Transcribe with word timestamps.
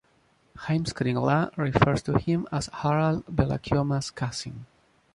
Heimskringla 0.57 1.55
refers 1.57 2.01
to 2.01 2.17
him 2.17 2.47
as 2.51 2.71
Harald 2.73 3.23
Bellachioma’s 3.27 4.09
cousin. 4.09 4.65